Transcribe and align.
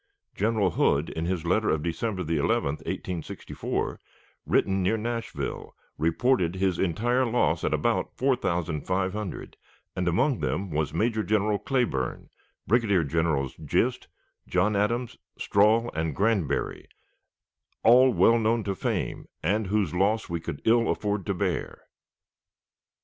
General 0.33 0.71
Hood, 0.71 1.11
in 1.11 1.25
his 1.25 1.45
letter 1.45 1.69
of 1.69 1.83
December 1.83 2.23
11, 2.23 2.47
1864, 2.49 3.99
written 4.47 4.81
near 4.81 4.97
Nashville, 4.97 5.75
reported 5.99 6.55
his 6.55 6.79
entire 6.79 7.23
loss 7.23 7.63
at 7.63 7.71
about 7.71 8.11
four 8.17 8.35
thousand 8.35 8.87
five 8.87 9.13
hundred, 9.13 9.57
and 9.95 10.07
among 10.07 10.39
them 10.39 10.71
was 10.71 10.91
Major 10.91 11.21
General 11.21 11.59
Cleburne, 11.59 12.31
Brigadier 12.65 13.03
Generals 13.03 13.53
Gist, 13.63 14.07
John 14.47 14.75
Adams, 14.75 15.19
Strahl, 15.37 15.91
and 15.93 16.15
Granberry, 16.15 16.87
all 17.83 18.11
well 18.11 18.39
known 18.39 18.63
to 18.63 18.73
fame, 18.73 19.27
and 19.43 19.67
whose 19.67 19.93
loss 19.93 20.27
we 20.27 20.39
could 20.41 20.63
ill 20.65 20.89
afford 20.89 21.27
to 21.27 21.35
bear. 21.35 21.83